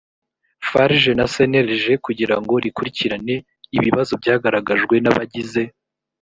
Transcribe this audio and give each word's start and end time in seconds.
farg 0.69 1.03
na 1.17 1.25
cnlg 1.33 1.85
kugira 2.05 2.35
ngo 2.41 2.53
rikurikirane 2.63 3.35
ibibazo 3.77 4.11
byagaragajwe 4.21 4.95
n 5.03 5.05
abagize 5.11 5.63